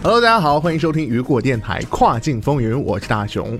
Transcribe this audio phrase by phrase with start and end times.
[0.00, 3.58] Hello，大家好，欢迎收听雨果电台跨境风云，我是大熊。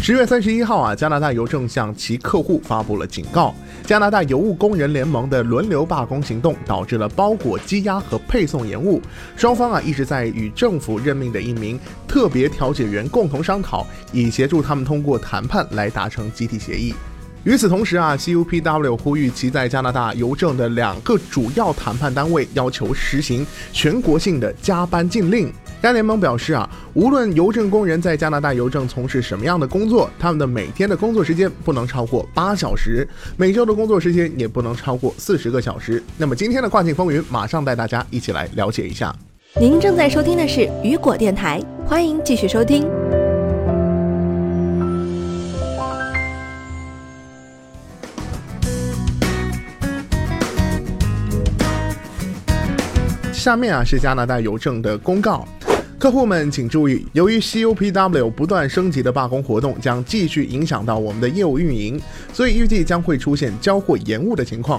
[0.00, 3.54] 十月三十一号啊，加拿大邮政向其客户发布了警告：
[3.84, 9.02] 加拿大邮务工人联盟的轮流罢工行动导致了包裹积压和配送延误。
[9.36, 11.78] 双方啊一直在与政府任命的一名
[12.08, 16.94] 特别调解员共同商讨，以协助他们通过谈判来达成集体协议。
[17.48, 25.50] 与此同时啊，CUPW 呼吁其在加拿大邮政的两个主要谈判单位要求实行全国性的加班禁令。
[25.80, 33.08] 该联盟表示啊，无论邮政工人在加拿大邮政从事什么样的工作，他们的每天的工作时间不能超过八小时，
[33.38, 36.04] 每周的工作时间也不能超过四十个小时。
[36.18, 39.10] 那么今天的跨境风云，马上带大家一起来了解一下。
[39.58, 42.86] 您正在收听的是雨果电台，欢迎继续收听。
[53.48, 55.48] 下面啊是加拿大邮政的公告，
[55.98, 61.98] 客户们请注意，由于 CUPW 不断升级的罢工活动将继续影响到我们的业务运营，
[62.30, 64.78] 所以预计将会出现交货延误的情况。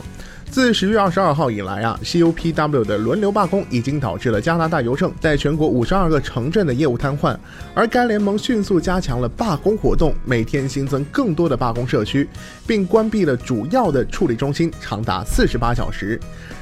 [0.52, 7.36] 自十月二十二号以来啊，CUPW 的轮流罢工已经导致了加拿大邮政在全国五十二个城镇的业务瘫痪，
[7.74, 12.30] 而该联盟迅速加强了罢工活动，每天新增更多的罢工社区，
[12.68, 16.20] 并关闭了主要的处理中心，长达四十八小时。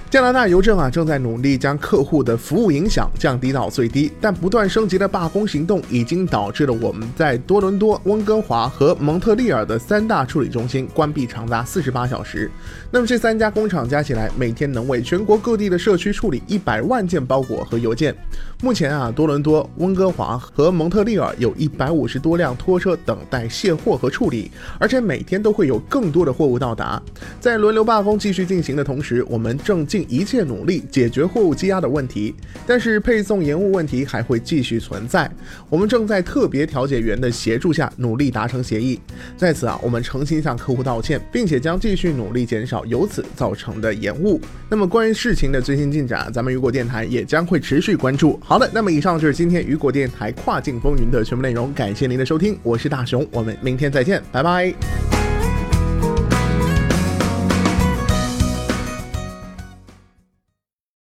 [0.10, 12.50] 加拿大邮政啊正在努力将客户的服务影响降低到最低，但不断升级的罢工行动已经导致了我们在多伦多、温哥华和蒙特利尔的三大处理中心关闭长达四十八小时。
[12.90, 18.16] 那么这三家工厂加起来每天能为全国各地的社区处理一百万件包裹和邮件。
[18.62, 27.02] 目前啊，多伦多、温哥华和蒙特利尔有一百五十多辆拖车等待卸货和处理，而且每天都会有更多的货物到达。
[27.42, 32.36] 在轮流罢工继续进行的同时，我们正尽一切努力解决货物积压的问题，
[32.68, 35.30] 但是配送延误问题还会继续存在。
[35.70, 39.00] 我们正在特别调解员的协助下努力达成协议。
[39.36, 44.40] 在此啊，我们诚心向客户道歉，并且将继续努力减少由此造成的延误。
[44.70, 48.40] 那么关于事情的最新进展，咱们雨果电台也将会持续关注。
[48.44, 55.17] 好的，那么以上就是今天雨果电台跨境风云的全部内容，感谢您的收听，我是大熊，我们明天再见，拜拜。